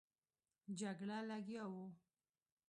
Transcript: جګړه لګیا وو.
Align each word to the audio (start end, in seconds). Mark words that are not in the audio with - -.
جګړه 0.79 1.17
لګیا 1.29 1.63
وو. 1.71 1.85